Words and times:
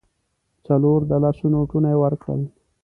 څلور 0.65 0.99
د 1.09 1.11
لسو 1.23 1.45
نوټونه 1.53 1.87
یې 1.93 1.97
ورکړل. 2.03 2.41